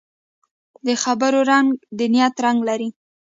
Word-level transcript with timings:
د 0.85 0.87
خبرو 1.03 1.39
رنګ 1.51 1.67
د 1.97 1.99
نیت 2.13 2.35
رنګ 2.45 2.59
لري 2.69 2.89